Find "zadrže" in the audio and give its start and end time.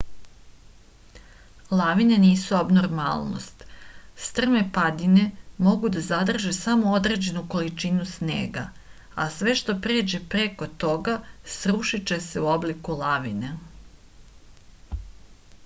6.07-6.53